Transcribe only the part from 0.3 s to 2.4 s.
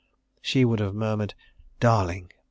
She would have murmured "Darling!"